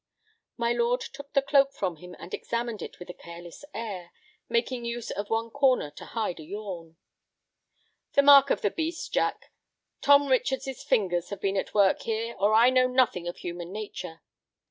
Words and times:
My 0.57 0.73
lord 0.73 0.99
took 1.01 1.33
the 1.33 1.43
cloak 1.43 1.73
from 1.73 1.97
him 1.97 2.15
and 2.17 2.33
examined 2.33 2.81
it 2.81 2.97
with 2.97 3.11
a 3.11 3.13
careless 3.13 3.63
air, 3.71 4.09
making 4.49 4.83
use 4.83 5.11
of 5.11 5.29
one 5.29 5.51
corner 5.51 5.91
to 5.91 6.05
hide 6.17 6.39
a 6.39 6.43
yawn. 6.43 6.97
"The 8.13 8.23
mark 8.23 8.49
of 8.49 8.61
the 8.61 8.71
beast, 8.71 9.13
Jack. 9.13 9.51
Tom 10.01 10.25
Richards' 10.27 10.81
fingers 10.81 11.29
have 11.29 11.39
been 11.39 11.55
at 11.55 11.75
work 11.75 12.01
here, 12.01 12.33
or 12.39 12.55
I 12.55 12.71
know 12.71 12.87
nothing 12.87 13.27
of 13.27 13.37
human 13.37 13.71
nature. 13.71 14.23